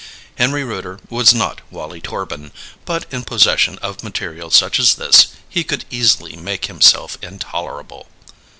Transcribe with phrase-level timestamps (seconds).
[0.39, 2.51] Henry Rooter was not Wallie Torbin;
[2.85, 8.07] but in possession of material such as this he could easily make himself intolerable.